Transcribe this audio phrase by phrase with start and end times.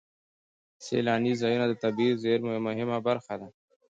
[0.85, 3.47] سیلاني ځایونه د طبیعي زیرمو یوه مهمه برخه ده.